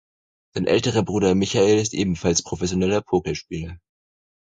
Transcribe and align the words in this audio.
Sein 0.55 0.65
älterer 0.65 1.03
Bruder 1.03 1.35
Michael 1.35 1.77
ist 1.77 1.93
ebenfalls 1.93 2.41
professioneller 2.41 3.01
Pokerspieler. 3.03 3.77